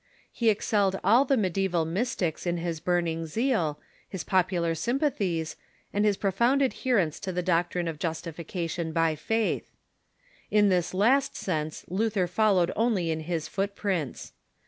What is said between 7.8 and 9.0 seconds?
of justification